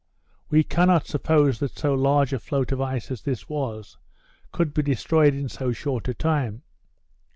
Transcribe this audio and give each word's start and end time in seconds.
We 0.49 0.63
cannot 0.63 1.05
suppose 1.05 1.59
that 1.59 1.77
so 1.77 1.93
large 1.93 2.33
a 2.33 2.39
float 2.39 2.71
of 2.71 2.81
ice 2.81 3.11
as 3.11 3.21
this 3.21 3.47
was, 3.47 3.99
could 4.51 4.73
be 4.73 4.81
destroyed 4.81 5.35
in 5.35 5.47
so 5.47 5.71
short 5.73 6.07
a 6.07 6.15
time. 6.15 6.63